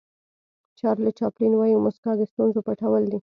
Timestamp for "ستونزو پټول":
2.31-3.03